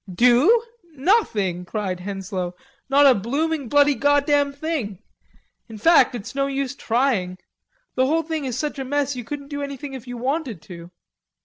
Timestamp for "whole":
8.07-8.23